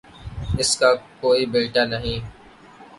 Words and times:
اس 0.59 0.69
کا 0.77 0.89
کوئی 1.21 1.45
بیٹا 1.53 1.83
نہیں 1.85 2.19